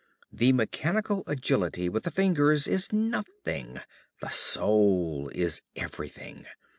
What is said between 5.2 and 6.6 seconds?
is everything.